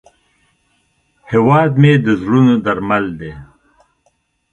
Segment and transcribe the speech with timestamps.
[1.31, 3.33] هیواد مې د زړونو درمل دی